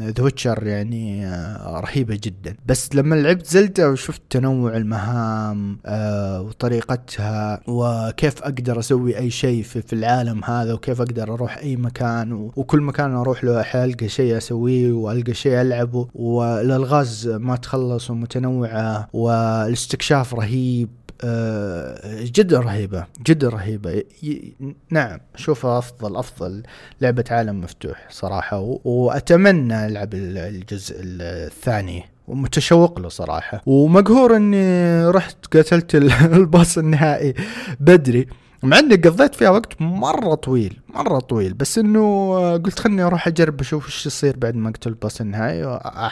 [0.00, 2.56] The Witcher يعني آه، رهيبة جدا.
[2.66, 9.92] بس لما لعبت Zelda وشفت تنوع المهام آه، وطريقتها وكيف أقدر أسوي أي شيء في,
[9.92, 15.34] العالم هذا وكيف أقدر أروح أي مكان وكل مكان أروح له ألقى شيء أسويه وألقى
[15.34, 16.08] شيء ألعبه.
[16.14, 20.88] والالغاز ما تخلص ومتنوعة والإستكشاف رهيب.
[22.24, 24.02] جدا رهيبة جدا رهيبة.
[24.90, 26.62] نعم اشوفها أفضل أفضل
[27.00, 33.62] لعبة عالم مفتوح صراحة و- وأتمنى ألعب ال- الجزء الثاني ومتشوق له صراحة.
[33.66, 37.34] ومقهور إني رحت قتلت ال- الباص النهائي
[37.80, 38.26] بدري.
[38.62, 41.54] مع إني قضيت فيها وقت مرة طويل مرة طويل.
[41.54, 45.64] بس إنه آه، قلت خلني أروح أجرب أشوف إيش يصير بعد ما أقتل الباص النهائي.
[45.64, 46.10] آه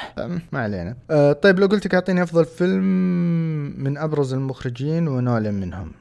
[0.52, 0.96] ما علينا.
[1.10, 2.84] آه طيب لو قلت لك أعطيني أفضل فيلم
[3.78, 5.92] من أبرز المخرجين ونولان منهم.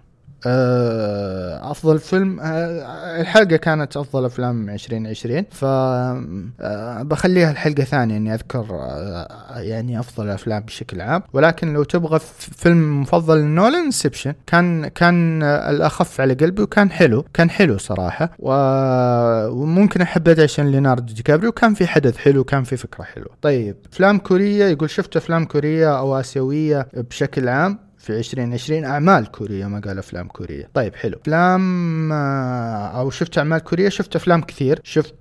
[1.71, 8.65] أفضل فيلم آه، الحلقة كانت أفضل أفلام 2020 ف آه، بخليها الحلقة ثانية إني أذكر
[8.71, 11.23] آه، يعني أفضل الافلام بشكل عام.
[11.33, 17.25] ولكن لو تبغى فيلم مفضل لنولان Inception كان كان آه، الأخف على قلبي وكان حلو
[17.33, 18.29] كان حلو صراحة.
[18.39, 23.29] وممكن احبه عشان ليوناردو دي كابريو كان في حدث حلو كان في فكرة حلوة.
[23.41, 29.65] طيب أفلام كورية يقول شفت أفلام كورية أو آسيوية بشكل عام؟ في 2020 أعمال كورية
[29.65, 30.69] ما قال أفلام كورية.
[30.73, 31.17] طيب حلو.
[31.21, 34.79] أفلام آه، أو شفت أعمال كورية؟ شفت أفلام كثير.
[34.83, 35.15] شفت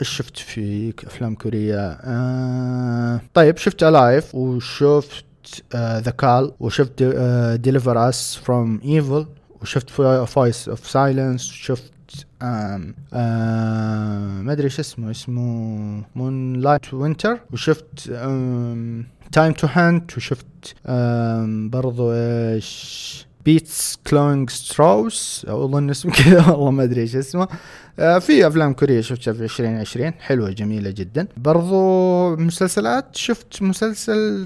[0.00, 5.24] إيش شفت في أفلام كورية آه، طيب شفت Alive وشفت
[5.76, 7.02] The Call وشفت
[7.60, 9.26] Deliver Us from Evil
[9.62, 9.90] وشفت
[10.26, 11.92] Voice of Silence شفت
[12.42, 15.42] آم آم ما أدري إيش اسمه اسمه
[16.14, 18.10] Moonlit Winter وشفت
[19.32, 20.46] Time to Hunt وشفت
[21.70, 27.48] برضو إيش Beasts Clawing Straws أو أظن اسمه كذا والله ما أدري إيش اسمه.
[27.98, 31.26] آه في أفلام كورية شفتها في 2020 حلوة جميلة جدا.
[31.36, 34.44] برضو مسلسلات شفت مسلسل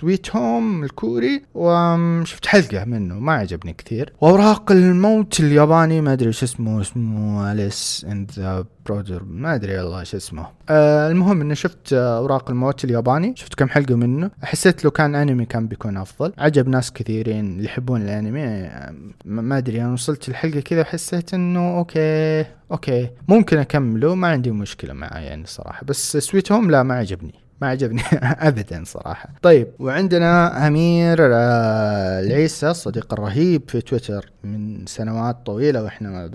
[0.00, 4.12] Sweet Home الكوري وشفت حلقة منه ما عجبني كثير.
[4.20, 10.00] وأوراق الموت الياباني ما أدري إيش اسمه اسمه Alice in the Border ما أدري والله
[10.00, 10.46] إيش اسمه.
[10.68, 14.30] آه المهم إني شفت آه، أوراق الموت الياباني شفت كم حلقة منه.
[14.42, 16.32] حسيت لو كان أنمي كان بيكون أفضل.
[16.38, 21.78] عجب ناس كثيرين اللي يحبون الأنمي آه، ما أدري أنا وصلت الحلقة كذا حسيت إنه
[21.78, 25.84] okay okay ممكن أكمله ما عندي مشكلة معاه يعني صراحة.
[25.84, 27.34] بس Sweet Home لا ما عجبني.
[27.60, 28.02] ما عجبني
[28.48, 29.28] ابدا صراحة.
[29.42, 36.30] طيب وعندنا أمير آه، العيسى الصديق الرهيب في تويتر من سنوات طويلة وإحنا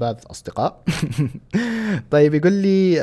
[0.00, 0.82] بعض أصدقاء.
[2.10, 3.00] طيب يقول لي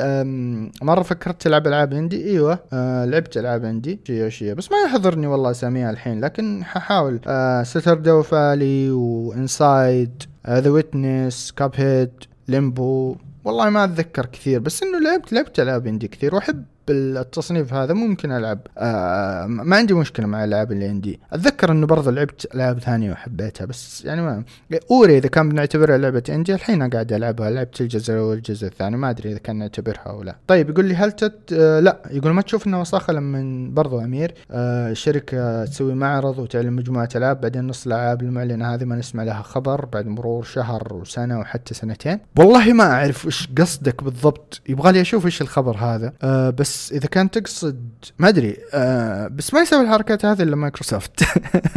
[0.82, 2.24] مرة فكرت تلعب ألعاب indie.
[2.24, 4.00] إيوه آه، لعبت ألعاب indie.
[4.06, 4.54] شيء شيء.
[4.54, 7.20] بس ما يحضرني والله أساميها الحين لكن ححاول.
[7.26, 12.10] آه، Stardew Valley و Inside The Witness Cuphead
[12.48, 17.94] Limbo والله ما أتذكر كثير بس إنه لعبت لعبت ألعاب indie كثير وأحب التصنيف هذا
[17.94, 18.58] ممكن ألعب.
[18.78, 21.20] آه ما عندي مشكلة مع الألعاب ال indie.
[21.32, 24.44] أتذكر إنه برضه لعبت ألعاب ثانية وحبيتها بس يعني ما
[24.90, 27.50] أدري إذا كان بنعتبرها لعبة indie الحين قاعد ألعبها.
[27.50, 30.36] لعبت الجزء الأول والجزء الثاني ما أدري إذا كان نعتبرها أو لا.
[30.46, 32.02] طيب يقول لي هل تت آه لا.
[32.10, 37.40] يقول ما تشوف انها وساخة لما برضه أمير آه شركة تسوي معرض وتعلن مجموعة ألعاب
[37.40, 42.18] بعدين نص الألعاب المعلنة هذه ما نسمع لها خبر بعد مرور شهر وسنة وحتى سنتين.
[42.38, 44.60] والله ما أعرف إيش قصدك بالضبط.
[44.68, 46.12] يبغى لي أشوف إيش الخبر هذا.
[46.22, 47.78] آه بس إذا كان تقصد
[48.18, 51.24] ما أدري آه بس ما يسوي الحركات هذه إلا مايكروسوفت.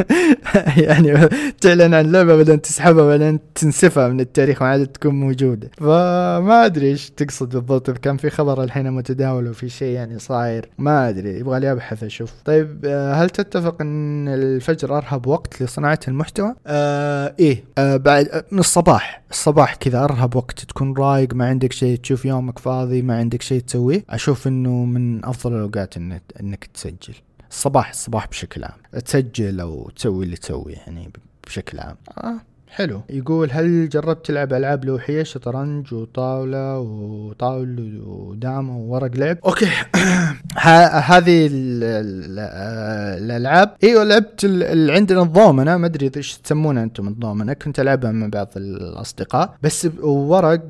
[0.86, 1.30] يعني
[1.62, 5.70] تعلن عن لعبة بعدين تسحبها بعدين تنسفها من التاريخ ما عاد تكون موجودة.
[5.78, 10.70] فما أدري إيش تقصد بالضبط اذا كان في خبر الحين متداول وفي شيء يعني صاير.
[10.78, 12.34] ما أدري يبغى لي أبحث أشوف.
[12.46, 18.46] طيب آه هل تتفق إن الفجر أرهب وقت لصناعة المحتوى؟ آه إيه آه بعد آه،
[18.52, 19.25] من الصباح.
[19.36, 23.62] الصباح كذا أرهب وقت تكون رايق ما عندك شيء تشوف يومك فاضي ما عندك شيء
[23.62, 24.06] تسويه.
[24.10, 27.15] أشوف إنه من أفضل الأوقات انك, إنك تسجل.
[27.50, 29.02] الصباح الصباح بشكل عام.
[29.06, 31.10] تسجل أو تسوي اللي تسويه يعني
[31.48, 31.95] بشكل عام.
[32.17, 32.55] آه.
[32.76, 33.02] حلو.
[33.10, 39.38] يقول هل جربت تلعب ألعاب لوحية؟ شطرنج وطاولة وطاول ودام وورق لعب.
[39.46, 39.66] أوكي.
[41.10, 42.40] هذه ال- ال-
[43.24, 43.76] الألعاب.
[43.84, 48.28] إيوه لعبت ال- ال- عندنا الضومنه ما أدري إيش تسمونها أنتم الضومنه كنت ألعبها مع
[48.28, 49.56] بعض الأصدقاء.
[49.64, 50.62] بس ورق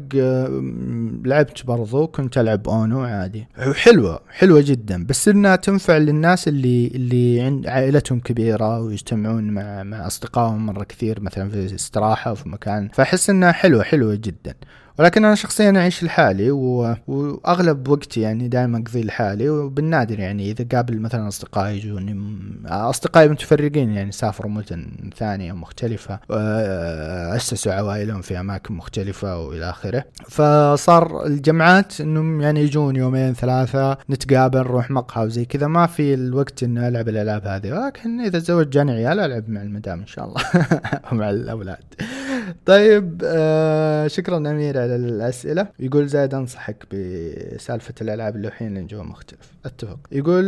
[1.26, 2.08] لعبت برضو.
[2.08, 3.48] كنت ألعب أونو عادي.
[3.76, 4.20] حلوة.
[4.30, 5.06] حلوة جدا.
[5.06, 11.22] بس إنها تنفع للناس اللي اللي عند عائلتهم كبيرة ويجتمعون مع مع أصدقائهم مرة كثير.
[11.22, 14.54] مثلا في استراحة في مكان فأحس إنها حلوة حلوة جدا.
[15.00, 16.96] ولكن أنا شخصيا أعيش لحالي و...
[17.08, 20.52] وأغلب وقتي يعني دائما اقضي لحالي وبالنادر يعني.
[20.52, 22.16] إذا قابل مثلا اصدقائي يجوني
[22.66, 30.06] أصدقائي متفرقين يعني سافروا مدن ثانية مختلفة آه، أسسوا عوائلهم في أماكن مختلفة وإلى آخره.
[30.30, 35.68] فصار الجمعات إنهم يعني يجون يومين ثلاثة نتقابل نروح مقهى وزي كذا.
[35.68, 40.00] ما في الوقت إني ألعب الألعاب هذه ولكن إذا تزوج جاني عيال ألعب مع المدام
[40.00, 40.42] إن شاء الله
[41.12, 41.84] ومع الأولاد.
[42.66, 45.68] طيب آه شكرا أمير على الأسئلة.
[45.80, 49.40] يقول زايد أنصحك بسالفة الألعاب اللوحية لأن جو مختلف.
[49.66, 50.00] أتفق.
[50.12, 50.46] يقول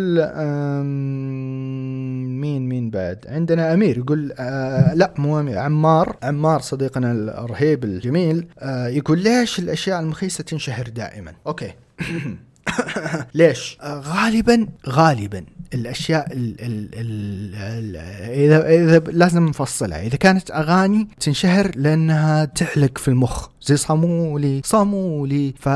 [2.41, 6.18] مين مين بعد؟ عندنا أمير يقول آه لا مو أمير عمار.
[6.24, 11.74] عمار صديقنا الرهيب الجميل آه يقول ليش الأشياء المخيسة تنشهر دائما؟ okay.
[13.36, 15.45] ليش؟ آه، غالبا غالبا.
[15.74, 17.95] الأشياء ال ال ال ال
[18.32, 20.01] إذا إذا لازم نفصلها.
[20.01, 23.47] إذا كانت أغاني تنشهر لأنها تعلق في المخ.
[23.68, 25.53] زي صامولي صامولي.
[25.59, 25.70] ف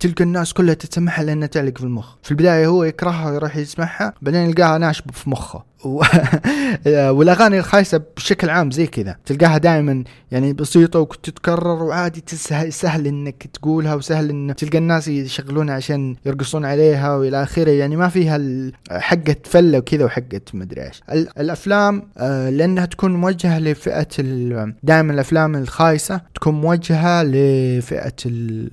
[0.00, 2.14] تلقى الناس كلها تسمعها لأنها تعلق في المخ.
[2.22, 5.70] في البداية هو يكرهها ويروح يسمعها بعدين يلقاها ناشبه في مخه.
[5.84, 6.02] و-
[7.16, 9.16] والأغاني الخايسة بشكل عام زي كذا.
[9.26, 15.74] تلقاها دائما يعني بسيطة وتتكرر وعادي تسهل سهل إنك تقولها وسهل إن تلقى الناس يشغلونها
[15.74, 17.70] عشان يرقصون عليها وإلى آخره.
[17.70, 18.40] يعني ما فيها
[18.90, 21.02] حقه فلة وكذا وحقه مدري إيش.
[21.12, 24.06] ال- الأفلام آه، لأنها تكون موجهة لفئة
[24.82, 26.19] دائما الأفلام الخايسة.
[26.34, 28.14] تكون موجهة لفئة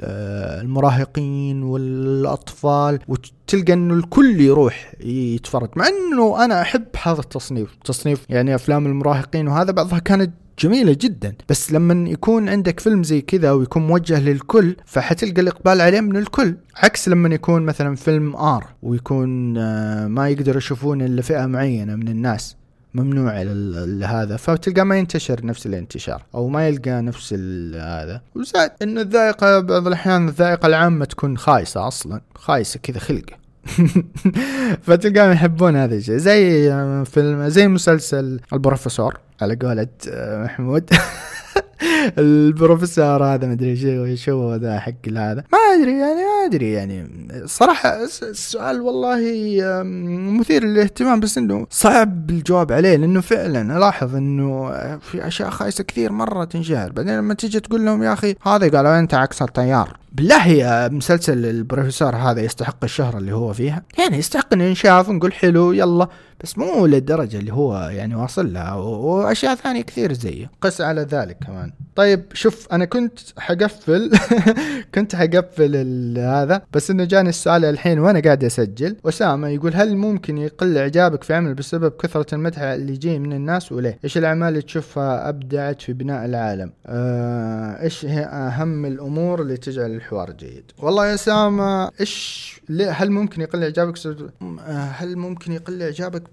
[0.02, 5.70] آه، المراهقين والأطفال وتلقى إنه الكل يروح يتفرج.
[5.76, 7.76] مع إنه أنا أحب هذا التصنيف.
[7.84, 11.36] تصنيف يعني أفلام المراهقين وهذا بعضها كانت جميلة جدا.
[11.50, 16.56] بس لما يكون عندك فيلم زي كذا ويكون موجه للكل فحتلقى الإقبال عليه من الكل.
[16.76, 22.08] عكس لما يكون مثلا فيلم آر ويكون آه، ما يقدروا يشوفون إلا فئة معينة من
[22.08, 22.56] الناس.
[23.02, 23.32] ممنوع
[24.06, 27.34] هذا فتلقى ما ينتشر نفس الانتشار أو ما يلقى نفس
[27.74, 28.22] هذا.
[28.36, 33.34] وزاد إن الذائقة بعض الأحيان الذائقة العامة تكون خايسة أصلا خايسة كذا خلقة.
[34.86, 36.18] فتلقاهم يحبون هذا الشيء.
[36.18, 36.70] زي
[37.06, 39.18] فيلم زي مسلسل البروفيسور.
[39.42, 40.90] على قولة آه، محمود.
[42.18, 45.44] البروفيسور هذا مدري شو شو ذا حق هذا.
[45.54, 47.08] ما أدري يعني ما أدري يعني
[47.46, 49.18] صراحة الس- السؤال والله
[50.40, 56.12] مثير للاهتمام بس إنه صعب الجواب عليه لأنه فعلا ألاحظ إنه في أشياء خايسة كثير
[56.12, 56.92] مرة تنشهر.
[56.92, 59.98] بعدين لما تيجي تقول لهم يا أخي هذا قالوا أنت عكس التيار.
[60.12, 65.34] بالله يا مسلسل البروفيسور هذا يستحق الشهرة اللي هو فيها؟ يعني يستحق إنه ينشاف ونقول
[65.34, 66.08] حلو يلا.
[66.44, 71.02] بس مو للدرجة اللي هو يعني واصل لها و- وأشياء ثانية كثير زيه قس على
[71.02, 71.72] ذلك كمان.
[71.96, 74.12] طيب شوف أنا كنت حقفل
[74.96, 75.76] كنت حقفل
[76.18, 78.96] هذا بس إنه جاني السؤال الحين وأنا قاعد أسجل.
[79.06, 83.72] أسامة يقول هل ممكن يقل إعجابك في عمل بسبب كثرة المدح اللي يجي من الناس
[83.72, 89.58] وليه؟ إيش الأعمال اللي تشوفها أبدعت في بناء العالم؟ آه، إيش هي أهم الأمور اللي
[89.58, 92.48] تجعل الحوار جيد؟ والله يا أسامة إيش
[92.90, 96.24] هل ممكن يقل إعجابك؟ آه، هل ممكن يقل إعجابك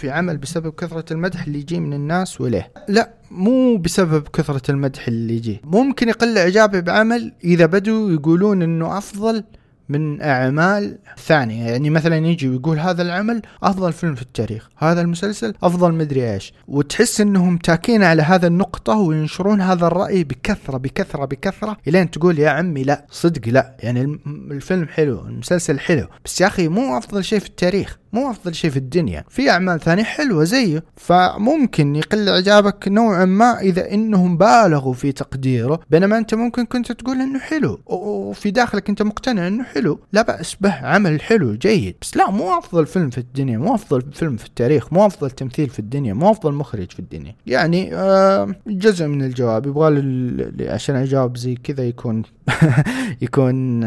[0.00, 5.08] في عمل بسبب كثرة المدح اللي يجي من الناس وليه؟ لا مو بسبب كثرة المدح
[5.08, 5.60] اللي يجي.
[5.64, 9.44] ممكن يقل إعجابي بعمل إذا بدوا يقولون إنه أفضل
[9.88, 11.70] من أعمال ثانية.
[11.70, 16.52] يعني مثلا يجي ويقول هذا العمل أفضل فيلم في التاريخ هذا المسلسل أفضل مدري إيش.
[16.68, 22.50] وتحس إنهم تاكين على هذا النقطة وينشرون هذا الرأي بكثرة بكثرة بكثرة إلين تقول يا
[22.50, 23.76] عمي لا صدق لا.
[23.80, 24.18] يعني
[24.50, 26.06] الفيلم حلو المسلسل حلو.
[26.24, 27.99] بس يا أخي مو أفضل شيء في التاريخ.
[28.12, 29.24] مو أفضل شيء في الدنيا.
[29.28, 30.84] في أعمال ثانية حلوة زيه.
[30.96, 37.20] فممكن يقل إعجابك نوعا ما إذا إنهم بالغوا في تقديره بينما أنت ممكن كنت تقول
[37.20, 37.80] إنه حلو.
[37.86, 40.00] وفي داخلك أنت مقتنع إنه حلو.
[40.12, 41.96] لا بأس به عمل حلو جيد.
[42.02, 45.68] بس لا مو أفضل فيلم في الدنيا مو أفضل فيلم في التاريخ مو أفضل تمثيل
[45.68, 47.34] في الدنيا مو أفضل مخرج في الدنيا.
[47.46, 49.66] يعني آه جزء من الجواب.
[49.66, 52.22] يبغى عشان أجاوب زي كذا يكون
[53.22, 53.82] يكون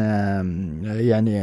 [0.84, 1.40] يعني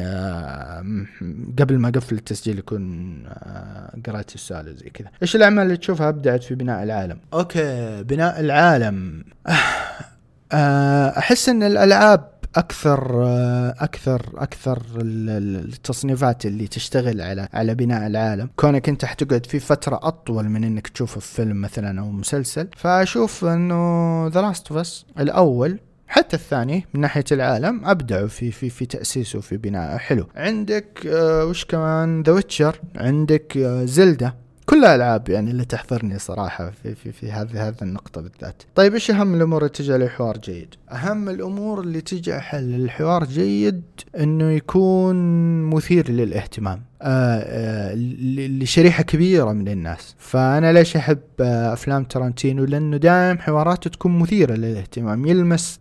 [1.59, 5.07] قبل ما أقفل التسجيل يكون آه، قرأت السؤال زي كذا.
[5.21, 9.23] إيش الأعمال اللي تشوفها أبدعت في بناء العالم؟ okay بناء العالم.
[10.51, 17.75] آه، أحس إن الألعاب أكثر آه، أكثر أكثر ال- ال- التصنيفات اللي تشتغل على على
[17.75, 18.49] بناء العالم.
[18.55, 23.45] كونك أنت حتقعد في فترة أطول من إنك تشوفه في فيلم مثلا أو مسلسل فأشوف
[23.45, 25.79] إنه The Last of Us الأول
[26.11, 30.27] حتى الثاني من ناحية العالم أبدعوا في في في تأسيسه في بنائه حلو.
[30.35, 34.33] عندك آه وش كمان؟ The Witcher عندك آه Zelda
[34.71, 38.63] كلها ألعاب يعني اللي تحضرني صراحة في في في هذه هذه النقطة بالذات.
[38.75, 43.81] طيب إيش أهم الأمور اللي تجعل الحوار جيد؟ أهم الأمور اللي تجعل الحوار جيد
[44.19, 45.15] إنه يكون
[45.69, 46.81] مثير للاهتمام.
[47.03, 53.37] آه، آه، ل- لشريحه كبيرة من الناس فأنا ليش أحب آه، أفلام ترنتينو لأنه دائم
[53.39, 55.79] حواراته تكون مثيرة للاهتمام يلمس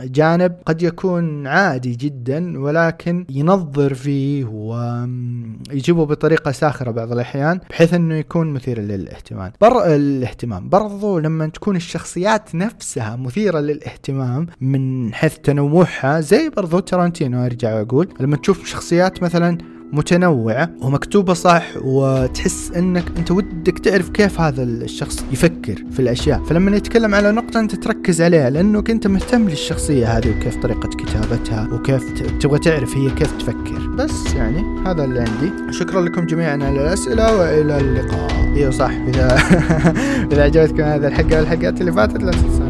[0.00, 8.14] جانب قد يكون عادي جدا ولكن ينظر فيه ويجيبه بطريقة ساخرة بعض الأحيان بحيث إنه
[8.14, 9.52] يكون مثير للاهتمام.
[9.60, 17.46] بر الاهتمام برضو لما تكون الشخصيات نفسها مثيرة للاهتمام من حيث تنوعها زي برضو ترنتينو
[17.46, 19.58] أرجع واقول لما تشوف شخصيات مثلا
[19.92, 26.44] متنوعة ومكتوبة صح وتحس إنك أنت ودك تعرف كيف هذا الشخص يفكر في الأشياء.
[26.44, 31.68] فلما يتكلم على نقطة أنت تركز عليها لأنك أنت مهتم للشخصية هذه وكيف طريقة كتابتها
[31.72, 33.86] وكيف تبغى تعرف هي كيف تفكر.
[33.98, 35.72] بس يعني هذا اللي عندي.
[35.72, 38.30] شكرا لكم جميعا على الأسئلة وإلى اللقاء.
[38.56, 39.38] أيوه صح إذا
[40.32, 42.69] إذا عجبتكم هذه الحلقة والحلقات اللي فاتت لا تنسون.